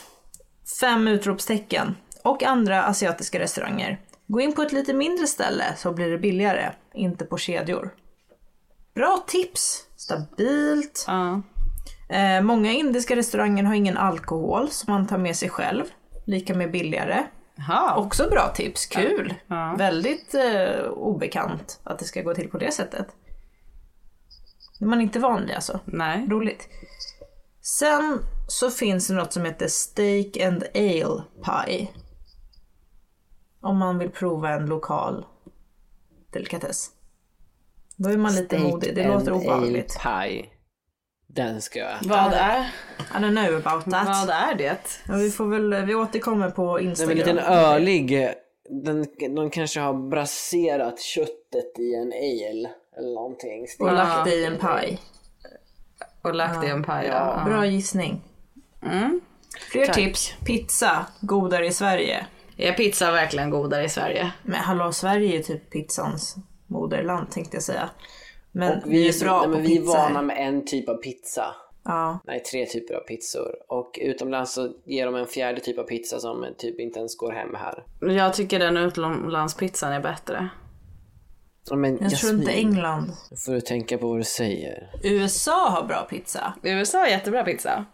[0.81, 1.95] Fem utropstecken.
[2.23, 4.01] Och andra asiatiska restauranger.
[4.27, 6.71] Gå in på ett lite mindre ställe så blir det billigare.
[6.93, 7.93] Inte på kedjor.
[8.95, 9.87] Bra tips!
[9.97, 11.05] Stabilt.
[11.07, 11.41] ja.
[12.09, 15.83] Eh, många indiska restauranger har ingen alkohol som man tar med sig själv.
[16.25, 17.25] Lika med billigare.
[17.55, 17.95] Jaha.
[17.95, 19.33] Också bra tips, kul!
[19.47, 19.75] Ja.
[19.77, 23.07] Väldigt eh, obekant att det ska gå till på det sättet.
[24.79, 25.79] Det är man inte van vid alltså.
[25.85, 26.27] Nej.
[26.29, 26.67] Roligt.
[27.61, 31.87] Sen så finns det något som heter Steak and Ale Pie.
[33.61, 35.25] Om man vill prova en lokal
[36.33, 36.89] delikatess.
[37.97, 39.97] Då är man lite modig, det låter and obehagligt.
[40.05, 40.45] ale Pie.
[41.27, 42.07] Den ska jag äta.
[42.09, 42.59] Vad är,
[42.99, 44.07] I don't know about that.
[44.27, 44.77] vad är det?
[45.07, 47.11] Ja, vi, får väl, vi återkommer på Det är Instagram.
[47.11, 48.33] en liten ölig.
[48.69, 49.05] Den,
[49.35, 53.67] de kanske har braserat köttet i en ale eller någonting.
[53.79, 54.99] Och lagt det i en paj.
[56.21, 57.07] Och lagt i en paj.
[57.07, 57.43] Ja.
[57.45, 58.21] Bra gissning.
[58.85, 59.21] Mm.
[59.71, 59.95] Fler Tack.
[59.95, 60.33] tips.
[60.45, 62.25] Pizza, godare i Sverige.
[62.57, 64.31] Är pizza verkligen godare i Sverige?
[64.43, 66.35] Men hallå, Sverige är typ pizzans
[66.67, 67.89] moderland tänkte jag säga.
[68.51, 69.97] Men Och vi är, så, bra nej, på men vi är pizza.
[69.97, 71.55] vana med en typ av pizza.
[71.85, 72.19] Ja.
[72.23, 73.55] Nej, tre typer av pizzor.
[73.69, 77.31] Och utomlands så ger de en fjärde typ av pizza som typ inte ens går
[77.31, 77.83] hem här.
[78.15, 80.49] Jag tycker den utomlandspizzan är bättre.
[81.69, 83.11] Ja, Men Jag tror inte Jasmin, England.
[83.31, 84.89] nu får du tänka på vad du säger.
[85.03, 86.53] USA har bra pizza.
[86.63, 87.85] USA har jättebra pizza.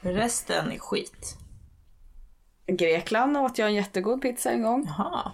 [0.00, 1.36] Resten är skit.
[2.66, 4.84] Grekland åt jag en jättegod pizza en gång.
[4.86, 5.32] Jaha.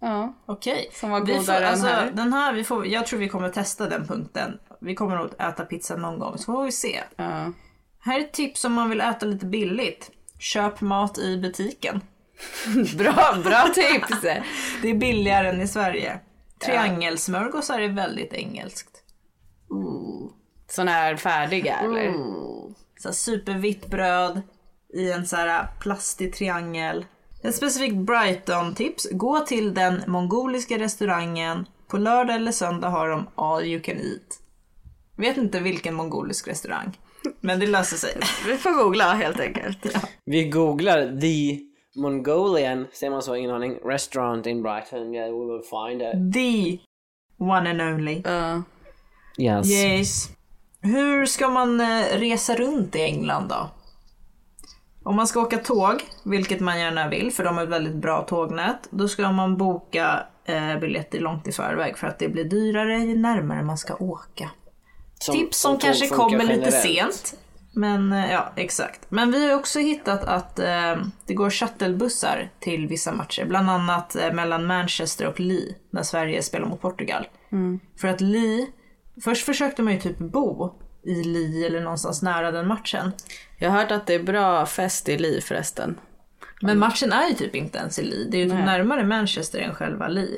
[0.00, 0.34] Ja.
[0.46, 0.90] Okej.
[0.92, 2.10] Som var Vi får, godare än alltså, här.
[2.10, 4.58] Den här vi får, jag tror vi kommer testa den punkten.
[4.80, 7.00] Vi kommer nog äta pizza någon gång, så får vi se.
[7.16, 7.52] Ja.
[8.00, 10.10] Här är ett tips om man vill äta lite billigt.
[10.38, 12.00] Köp mat i butiken.
[12.98, 14.20] Bra, bra tips!
[14.82, 16.20] Det är billigare än i Sverige.
[16.58, 19.02] Triangelsmörgåsar är väldigt engelskt.
[20.68, 22.14] Såna här färdiga eller?
[23.02, 24.42] Så här supervitt bröd
[24.94, 27.04] i en så här plastig triangel.
[27.42, 29.08] Ett specifikt Brighton-tips.
[29.12, 31.66] Gå till den mongoliska restaurangen.
[31.88, 34.40] På lördag eller söndag har de all you can eat.
[35.16, 36.98] Vet inte vilken mongolisk restaurang.
[37.40, 38.20] Men det löser sig.
[38.46, 39.86] Vi får googla helt enkelt.
[40.24, 41.60] Vi googlar the
[42.00, 45.14] Mongolian, säger man så, ingen aning, restaurant in Brighton.
[45.14, 46.34] Yeah, we will find it.
[46.34, 46.78] The
[47.44, 48.22] one and only.
[48.24, 48.62] Ja.
[49.38, 49.70] Yes.
[49.70, 50.30] Yes.
[50.82, 53.70] Hur ska man eh, resa runt i England då?
[55.04, 58.22] Om man ska åka tåg, vilket man gärna vill för de har ett väldigt bra
[58.22, 62.98] tågnät, då ska man boka eh, biljetter långt i förväg för att det blir dyrare
[62.98, 64.50] ju närmare man ska åka.
[65.32, 66.74] Tips som, tåg kanske kommer lite generellt.
[67.16, 67.38] sent.
[67.74, 69.00] Men eh, ja, exakt.
[69.08, 73.44] Men vi har också hittat att eh, det går shuttlebussar till vissa matcher.
[73.44, 77.26] Bland annat eh, mellan Manchester och Lee när Sverige spelar mot Portugal.
[78.00, 78.66] För att Lee,
[79.20, 83.12] först försökte man ju typ bo i Lee eller någonstans nära den matchen.
[83.58, 86.00] Jag har hört att det är bra fest i liv förresten.
[86.62, 88.28] Men matchen är ju typ inte ens i Lee.
[88.30, 90.36] Det är ju typ närmare Manchester än själva Lee.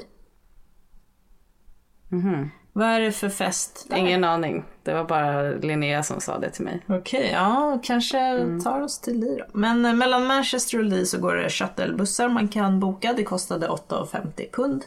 [2.72, 3.86] Vad är det för fest?
[3.88, 3.96] där?
[3.96, 4.64] Ingen aning.
[4.82, 6.80] Det var bara Linnea som sa det till mig.
[6.88, 8.18] Okej, ja, kanske
[8.64, 9.58] tar oss till Lee då.
[9.58, 13.12] Men eh, mellan Manchester och Lee så går det shuttlebussar man kan boka.
[13.12, 14.84] Det kostade 8,50 pund.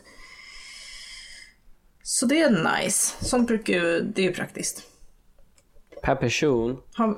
[2.10, 3.26] Så det är nice.
[3.26, 4.84] Sånt brukar ju, det är ju praktiskt.
[6.04, 7.18] Per person, Har,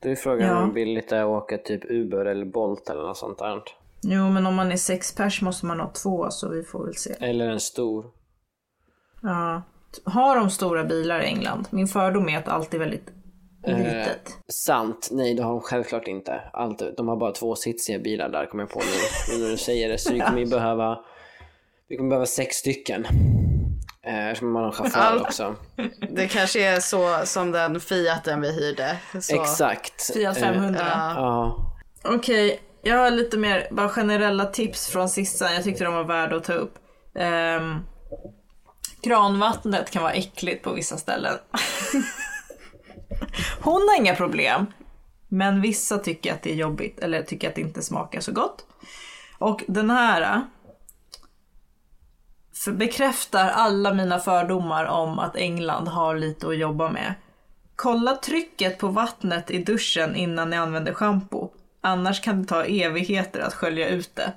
[0.00, 0.58] då är frågan Ja.
[0.62, 3.62] om det blir lite att åka typ Uber eller Bolt eller något sånt där.
[4.02, 6.94] jo, men om man är sex pers måste man ha två, så vi får väl
[6.96, 7.14] se.
[7.20, 8.06] Eller en stor.
[9.22, 9.62] Ja.
[10.04, 11.68] Har de stora bilar i England?
[11.70, 13.10] Min fördom är att allt är väldigt
[13.66, 14.36] litet.
[14.48, 16.40] Sant, nej det har de självklart inte.
[16.52, 19.36] Allt, de har bara tvåsitsiga bilar där kommer jag på nu.
[19.38, 19.98] nu när du säger det.
[19.98, 20.98] Så vi kommer ju behöva,
[21.88, 23.06] vi kommer behöva sex stycken.
[24.06, 25.56] Eh, Eftersom man har chaufför också.
[26.10, 28.96] Det kanske är så som den Fiaten vi hyrde.
[29.20, 29.42] Så.
[29.42, 30.12] Exakt.
[30.12, 30.80] Fiat Eh, 500.
[31.16, 31.72] Ja.
[32.04, 35.54] Okej, jag har lite mer bara generella tips från Sissan.
[35.54, 36.74] Jag tyckte de var värda att ta upp.
[37.14, 37.84] Um,
[39.02, 41.34] kranvattnet kan vara äckligt på vissa ställen.
[43.60, 44.66] Hon har inga problem.
[45.28, 48.66] Men vissa tycker att det är jobbigt eller tycker att det inte smakar så gott.
[49.38, 50.46] Och den här
[52.72, 57.14] bekräftar alla mina fördomar om att England har lite att jobba med.
[57.76, 61.50] Kolla trycket på vattnet i duschen innan ni använder schampo.
[61.80, 64.32] Annars kan det ta evigheter att skölja ut det.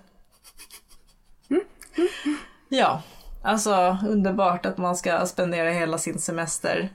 [2.69, 3.01] Ja,
[3.43, 6.89] alltså underbart att man ska spendera hela sin semester.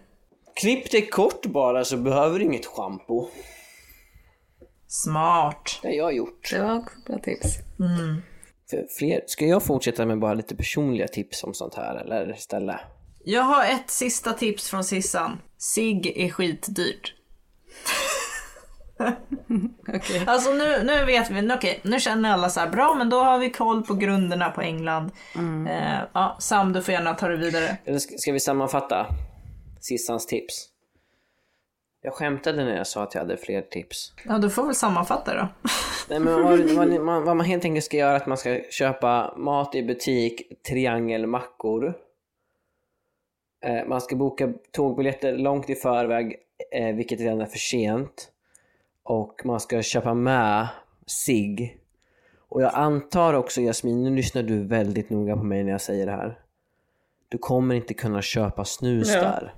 [0.55, 3.29] Klipp det kort bara så behöver du inget schampo.
[4.89, 5.79] Smart.
[5.83, 6.51] Det har jag gjort.
[6.51, 7.59] Det var bra tips.
[8.75, 12.81] För fler, ska jag fortsätta med bara lite personliga tips om sånt här eller istället?
[13.25, 15.41] Jag har ett sista tips från Sissan.
[15.59, 17.15] Sig är skitdyrt.
[19.89, 20.23] Okej.
[20.27, 23.39] Alltså nu, nu vet vi, okej nu känner alla så här, bra men då har
[23.39, 25.11] vi koll på grunderna på England.
[25.69, 27.99] Eh, ja, Sam du får gärna ta det vidare.
[27.99, 29.07] Ska, ska vi sammanfatta
[29.81, 30.74] Sissans tips?
[32.07, 34.13] Jag skämtade när jag sa att jag hade fler tips.
[34.25, 35.49] Ja du får väl sammanfatta då.
[36.09, 38.61] Nej, men vad, vad, man, vad man helt enkelt ska göra är att man ska
[38.71, 41.95] köpa mat i butik, triangelmackor.
[43.65, 46.37] Eh, man ska boka tågbiljetter långt i förväg,
[46.73, 48.31] eh, vilket redan är för sent.
[49.03, 50.69] Och man ska köpa med
[51.07, 51.79] sig.
[52.49, 56.07] Och jag antar också Jasmin, nu lyssnar du väldigt noga på mig när jag säger
[56.07, 56.39] det här.
[57.29, 59.21] Du kommer inte kunna köpa snus Ja.
[59.21, 59.55] där.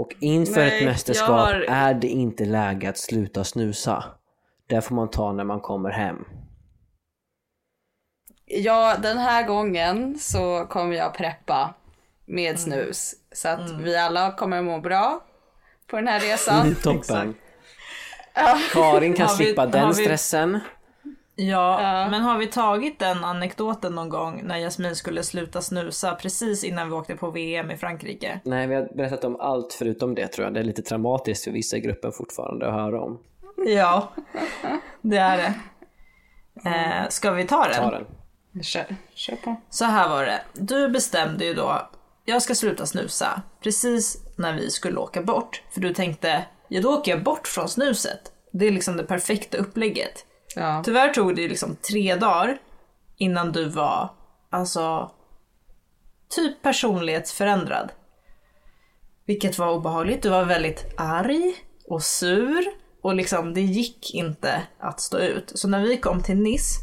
[0.00, 4.04] Och inför Nej, ett mästerskap har- är det inte läge att sluta snusa.
[4.66, 6.24] Det får man ta när man kommer hem.
[8.46, 11.74] Ja, den här gången så kommer jag preppa
[12.26, 13.14] med snus.
[13.32, 15.20] Så att vi alla kommer må bra
[15.86, 16.74] på den här resan.
[16.82, 17.34] Toppen.
[18.72, 20.60] Karin kan vi- slippa har den vi- stressen.
[21.48, 22.08] Ja, Ja.
[22.10, 26.88] men har vi tagit den anekdoten någon gång när Jasmin skulle sluta snusa precis innan
[26.88, 28.40] vi åkte på VM i Frankrike?
[28.44, 30.54] Nej, vi har berättat om allt förutom det tror jag.
[30.54, 33.18] Det är lite traumatiskt för vissa i gruppen fortfarande att höra om.
[33.66, 34.12] Ja,
[35.02, 35.54] det är det.
[36.70, 37.74] Eh, ska vi ta den?
[37.74, 38.06] Ta den.
[38.62, 39.56] Kör, kör på.
[39.70, 40.40] Så här var det.
[40.52, 41.88] Du bestämde ju då,
[42.24, 45.62] jag ska sluta snusa, precis när vi skulle åka bort.
[45.74, 48.20] För du tänkte, ja då åker jag bort från snuset.
[48.52, 50.26] Det är liksom det perfekta upplägget.
[50.56, 50.82] Ja.
[50.84, 52.58] Tyvärr tog det liksom tre dagar
[53.16, 54.10] innan du var,
[54.50, 55.10] alltså,
[56.28, 57.92] typ personlighetsförändrad.
[59.26, 60.22] Vilket var obehagligt.
[60.22, 61.54] Du var väldigt arg
[61.88, 62.64] och sur
[63.02, 65.52] och liksom det gick inte att stå ut.
[65.54, 66.80] Så när vi kom till Nice,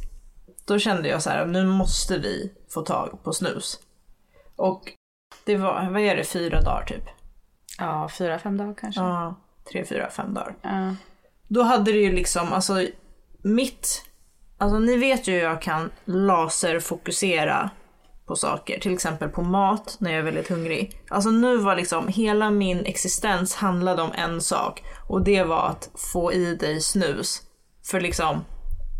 [0.66, 3.80] då kände jag så här, nu måste vi få tag på snus.
[4.56, 4.94] Och
[5.46, 7.04] det var, vad är det, fyra dagar typ?
[7.78, 9.02] Ja, fyra, fem dagar kanske.
[9.02, 9.36] Ja,
[9.72, 10.56] tre, fyra, fem dagar.
[10.62, 10.96] Ja.
[11.48, 12.88] Då hade det ju liksom, alltså
[13.42, 14.04] mitt,
[14.58, 17.70] alltså ni vet ju hur jag kan laserfokusera
[18.28, 21.02] på saker, till exempel på mat när jag är väldigt hungrig.
[21.10, 25.90] Alltså nu var liksom hela min existens handlade om en sak och det var att
[26.14, 27.42] få i dig snus.
[27.92, 28.46] För liksom,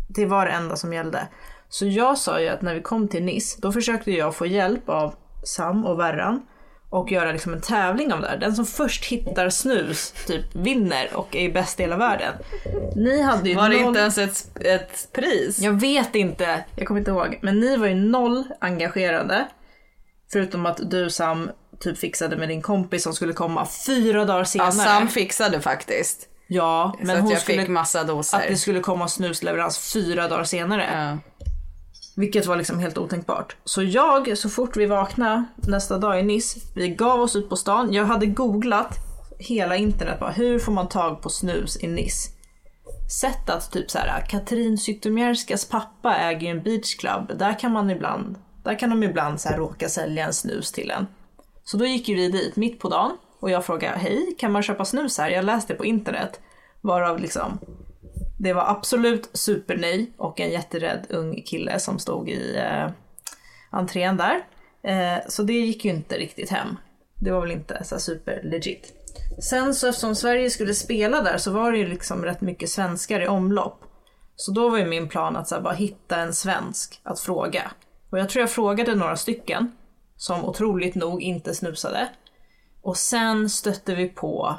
[0.08, 1.28] det var det enda som gällde.
[1.68, 4.88] Så jag sa ju att när vi kom till Nice, då försökte jag få hjälp
[4.88, 6.42] av Sam och Verran
[6.90, 8.36] och göra liksom en tävling om det här.
[8.36, 12.34] Den som först hittar snus typ vinner och är bäst i hela världen.
[12.96, 13.86] Ni hade ju Var det noll...
[13.86, 15.58] inte ens ett, ett pris?
[15.58, 17.38] Jag vet inte, jag kommer inte ihåg.
[17.42, 19.48] Men ni var ju noll engagerade.
[20.32, 24.68] Förutom att du Sam typ fixade med din kompis som skulle komma fyra dagar senare.
[24.68, 26.28] Ja, Sam fixade faktiskt.
[26.46, 27.60] Ja, så men att hon jag skulle...
[27.60, 28.38] fick massa doser.
[28.38, 30.86] Att det skulle komma snusleverans fyra dagar senare.
[30.92, 31.27] Ja.
[32.18, 33.56] Vilket var liksom helt otänkbart.
[33.64, 37.56] Så jag, så fort vi vaknade nästa dag i Nice, vi gav oss ut på
[37.56, 37.92] stan.
[37.92, 38.96] Jag hade googlat
[39.38, 42.30] hela internet bara, hur får man tag på snus i Nice?
[43.20, 47.38] Sett att typ så här, Katrin Zytomierskas pappa äger ju en beachclub.
[47.38, 50.90] Där kan man ibland, där kan de ibland så här råka sälja en snus till
[50.90, 51.06] en.
[51.64, 54.62] Så då gick ju vi dit mitt på dagen och jag frågade, hej, kan man
[54.62, 55.30] köpa snus här?
[55.30, 56.40] Jag läste på internet.
[56.80, 57.58] Varav liksom
[58.38, 62.90] det var absolut supernej och en jätterädd ung kille som stod i eh,
[63.70, 64.44] entrén där.
[64.82, 66.76] Eh, så det gick ju inte riktigt hem.
[67.20, 68.92] Det var väl inte så super legit.
[69.50, 73.20] Sen så eftersom Sverige skulle spela där så var det ju liksom rätt mycket svenskar
[73.20, 73.84] i omlopp.
[74.36, 77.70] Så då var ju min plan att så här, bara hitta en svensk att fråga.
[78.10, 79.72] Och jag tror jag frågade några stycken
[80.16, 82.08] som otroligt nog inte snusade.
[82.82, 84.58] Och sen stötte vi på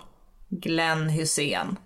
[0.49, 1.77] Glenn Hussein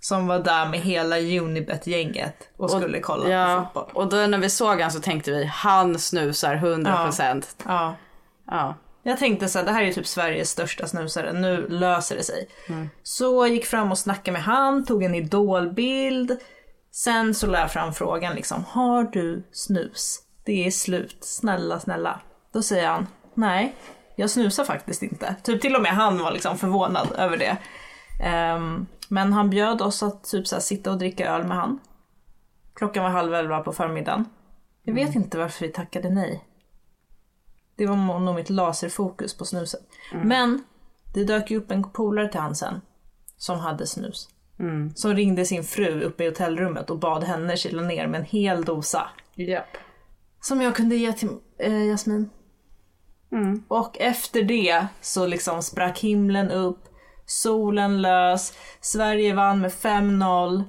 [0.00, 4.02] som var där med hela Unibet-gänget och skulle kolla på Ja, fotboll.
[4.02, 7.44] och då när vi såg han så tänkte vi, han snusar 100%.
[7.64, 7.64] Ja.
[7.66, 7.94] Ja.
[8.46, 8.74] ja.
[9.02, 12.22] Jag tänkte så här, det här är ju typ Sveriges största snusare, nu löser det
[12.22, 12.48] sig.
[13.02, 16.36] Så jag gick fram och snackade med han, tog en idolbild.
[16.92, 20.18] Sen så la jag fram frågan liksom, har du snus?
[20.44, 22.20] Det är slut, snälla snälla.
[22.52, 23.74] Då säger han, nej,
[24.16, 25.34] jag snusar faktiskt inte.
[25.42, 27.56] Typ till och med han var liksom förvånad över det.
[28.24, 31.78] Ehm, men han bjöd oss att typ så här, sitta och dricka öl med han.
[32.74, 34.24] Klockan var halv elva på förmiddagen.
[34.82, 36.44] Jag vet inte varför vi tackade nej.
[37.76, 39.80] Det var nog mitt laserfokus på snuset.
[40.24, 40.64] Men
[41.14, 42.80] det dök ju upp en polare till han sen.
[43.36, 44.28] Som hade snus.
[44.94, 48.64] Som ringde sin fru uppe i hotellrummet och bad henne kyla ner med en hel
[48.64, 49.08] dosa.
[49.34, 49.76] Japp.
[50.40, 52.30] Som jag kunde ge till eh, Jasmin.
[53.68, 56.87] Och efter det så liksom sprack himlen upp.
[57.30, 58.52] Solen lös.
[58.80, 60.64] Sverige vann med 5-0.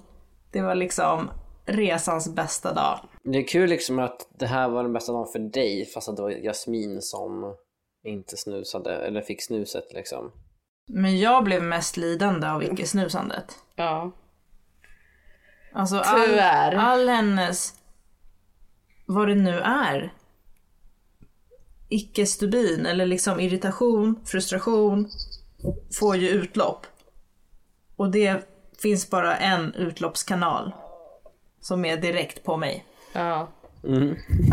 [0.51, 1.29] Det var liksom
[1.65, 2.99] resans bästa dag.
[3.23, 6.15] Det är kul liksom att det här var den bästa dagen för dig fast att
[6.15, 7.55] det var Jasmin som
[8.03, 10.31] inte snusade eller fick snuset liksom.
[10.87, 13.55] Men jag blev mest lidande av icke-snusandet.
[13.75, 14.11] Ja.
[15.73, 16.75] Alltså all, Tyvärr.
[16.75, 17.73] all hennes,
[19.07, 20.13] vad det nu är,
[21.89, 25.09] icke-stubin eller liksom irritation, frustration
[25.99, 26.85] får ju utlopp.
[27.95, 28.47] Och det
[28.81, 30.71] finns bara en utloppskanal
[31.61, 32.85] som är direkt på mig.
[33.13, 33.47] ja.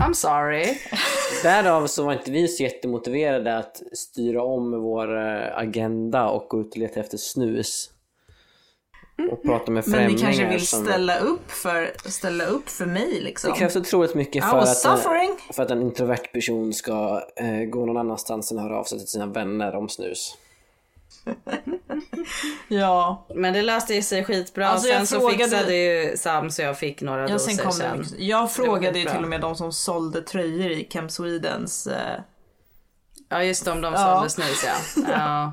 [0.01, 0.66] I'm sorry.
[1.42, 6.61] Därav så var inte vi så jättemotiverade att styra om vår eh, agenda och gå
[6.61, 7.90] ut och leta efter snus.
[9.33, 10.12] Och prata med Men främlingar.
[10.14, 13.51] ni kanske vill som- ställa upp för, ställa upp för mig liksom.
[13.53, 14.99] Det krävs otroligt mycket för att, en,
[15.53, 19.09] för att en introvert person ska eh, gå någon annanstans än höra av sig till
[19.09, 20.37] sina vänner om snus.
[22.69, 24.69] Ja, Men det löste ju sig skitbra.
[24.69, 27.73] Alltså, jag sen så frågade- fixade ju Sam så jag fick några ja doser sen
[27.73, 27.99] sen.
[27.99, 28.19] mycket.
[28.21, 32.20] Jag frågade ju till och med de som sålde tröjor i Camp Swedens eh,
[33.29, 34.14] Ja just det, om de Ja.
[34.14, 35.03] sålde snus ja.
[35.12, 35.53] ja.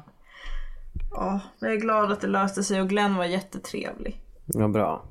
[1.11, 4.21] Ja, jag är glad att det löste sig och Glenn var jättetrevlig.
[4.45, 5.05] Ja, bra.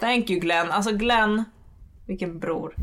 [0.00, 0.70] Thank you Glenn.
[0.70, 1.44] Alltså Glenn,
[2.06, 2.74] vilken bror.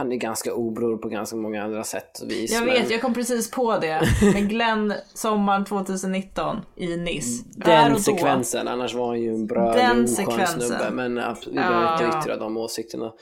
[0.00, 2.52] Han är ganska obror på ganska många andra sätt och vis.
[2.52, 4.08] Jag men vet, jag kom precis på det.
[4.32, 7.44] Men Glenn, sommaren 2019 i Nice.
[7.56, 10.60] Där och Den sekvensen, annars var han ju en brödlig Den sekvensen.
[10.60, 10.90] snubbe.
[10.90, 11.14] Men
[11.46, 13.12] vi behöver inte yttra de åsikterna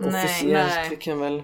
[0.00, 0.72] officiellt.
[0.74, 0.86] nej.
[0.90, 1.42] Vi kan väl...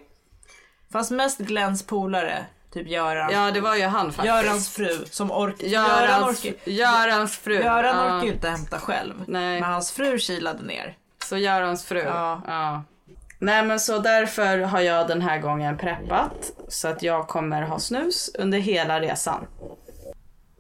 [0.92, 3.30] Fast mest Glenns polare, typ Göran.
[3.32, 4.26] ja det var ju han faktiskt.
[4.26, 5.66] Görans fru som orkar.
[5.66, 6.70] Göran Görans, orkar.
[6.70, 7.54] Görans fru.
[7.54, 9.14] Göran orkar ju inte hämta själv.
[9.26, 9.60] Nej.
[9.60, 10.96] Men hans fru kilade ner.
[11.24, 11.98] Så Görans fru.
[11.98, 12.42] Ja.
[12.46, 12.82] Ja.
[13.42, 17.78] Nej men så därför har jag den här gången preppat så att jag kommer ha
[17.78, 19.46] snus under hela resan.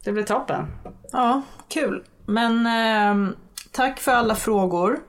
[0.04, 0.66] Det blir toppen.
[1.12, 2.04] Ja, kul.
[2.26, 3.36] Men ehm,
[3.70, 5.00] tack för alla frågor.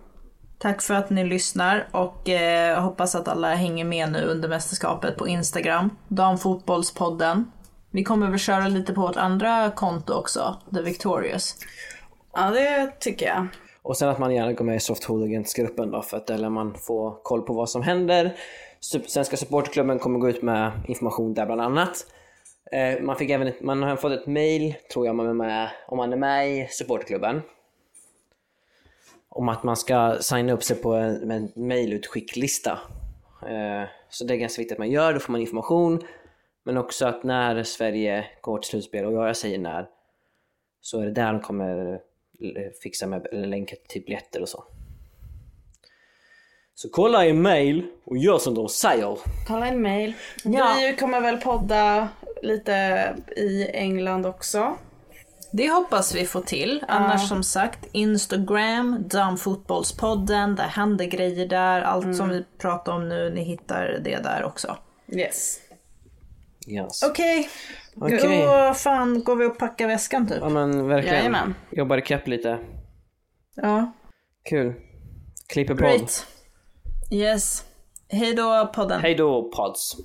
[0.59, 5.17] Tack för att ni lyssnar och eh, hoppas att alla hänger med nu under mästerskapet
[5.17, 5.89] på Instagram.
[6.07, 7.51] Damfotbollspodden.
[7.91, 11.55] Vi kommer väl köra lite på vårt andra konto också, The Victorious.
[12.34, 13.47] Ja det tycker jag.
[13.84, 16.50] Och sen att man gärna går med i Soft Hooligans-gruppen då för att där lär
[16.50, 18.38] man få koll på vad som händer.
[18.80, 22.06] Svenska supporterklubben kommer gå ut med information där bland annat.
[22.72, 25.98] Eh, man, fick även man har fått ett mail, tror jag, man är med, om
[25.98, 27.42] man är med i supporterklubben.
[29.30, 32.72] Om att man ska signa upp sig på en, en mailutskicklista.
[33.42, 36.04] Eh, så det är ganska viktigt att man gör, då får man information.
[36.64, 39.90] Men också att när Sverige går till slutspel, och jag säger när,
[40.82, 42.02] så är det där de kommer
[42.84, 44.64] fixa med eller länka till biljetter och så.
[46.76, 49.18] Så kolla i mail och gör som de säger.
[49.48, 50.14] Kolla en mail.
[50.44, 50.76] Ja.
[50.80, 52.10] Vi kommer väl podda
[52.42, 54.78] lite i England också.
[55.52, 56.86] Det hoppas vi få till.
[56.88, 61.82] Annars som sagt, Instagram, Damfotbollspodden, där händer grejer där.
[61.82, 64.78] Allt som vi pratar om nu, ni hittar det där också.
[65.12, 65.60] Yes.
[66.72, 67.03] Yes.
[67.03, 67.49] Okej,
[67.95, 68.45] Okej.
[68.45, 70.38] då fan går vi och packar väskan typ.
[70.41, 71.17] Ja men verkligen.
[71.17, 71.55] Jajamän.
[71.72, 72.59] Jobbar ikapp lite.
[73.55, 73.91] Ja,
[74.49, 74.74] Kul.
[75.47, 75.84] Klipper podd.
[75.84, 76.28] great.
[77.11, 77.63] Yes.
[78.09, 79.01] Hej då podden.
[79.01, 79.97] Hej då pods.